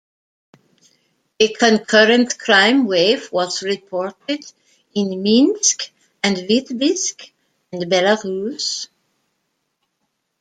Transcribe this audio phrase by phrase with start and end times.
[1.39, 4.39] A concurrent crime wave was reported
[4.95, 5.91] in Minsk
[6.23, 7.31] and Vitebsk,
[7.71, 8.87] Belarus.